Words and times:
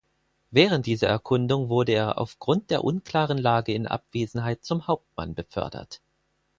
Während 0.49 0.87
dieser 0.87 1.09
Erkundung 1.09 1.69
wurde 1.69 1.91
er 1.91 2.17
aufgrund 2.17 2.71
der 2.71 2.83
unklaren 2.83 3.37
Lage 3.37 3.71
in 3.75 3.85
Abwesenheit 3.85 4.65
zum 4.65 4.87
Hauptmann 4.87 5.35
befördert. 5.35 6.01